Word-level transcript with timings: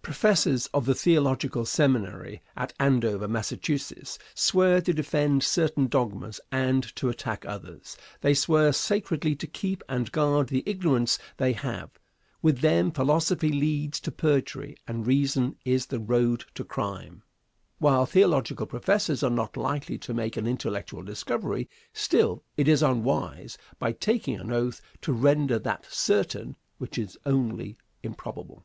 Professors 0.00 0.66
of 0.72 0.86
the 0.86 0.94
theological 0.94 1.66
seminary 1.66 2.40
at 2.56 2.72
Andover, 2.80 3.28
Massachusetts, 3.28 4.18
swear 4.34 4.80
to 4.80 4.94
defend 4.94 5.42
certain 5.44 5.88
dogmas 5.88 6.40
and 6.50 6.82
to 6.96 7.10
attack 7.10 7.44
others. 7.44 7.94
They 8.22 8.32
swear 8.32 8.72
sacredly 8.72 9.36
to 9.36 9.46
keep 9.46 9.82
and 9.86 10.10
guard 10.10 10.48
the 10.48 10.62
ignorance 10.64 11.18
they 11.36 11.52
have. 11.52 11.90
With 12.40 12.60
them, 12.62 12.90
philosophy 12.92 13.50
leads 13.52 14.00
to 14.00 14.10
perjury, 14.10 14.74
and 14.86 15.06
reason 15.06 15.58
is 15.66 15.84
the 15.84 16.00
road 16.00 16.46
to 16.54 16.64
crime. 16.64 17.22
While 17.78 18.06
theological 18.06 18.64
professors 18.66 19.22
are 19.22 19.28
not 19.28 19.54
likely 19.54 19.98
to 19.98 20.14
make 20.14 20.38
an 20.38 20.46
intellectual 20.46 21.02
discovery, 21.02 21.68
still 21.92 22.42
it 22.56 22.68
is 22.68 22.82
unwise, 22.82 23.58
by 23.78 23.92
taking 23.92 24.36
an 24.40 24.50
oath, 24.50 24.80
to 25.02 25.12
render 25.12 25.58
that 25.58 25.84
certain 25.92 26.56
which 26.78 26.96
is 26.96 27.18
only 27.26 27.76
improbable. 28.02 28.64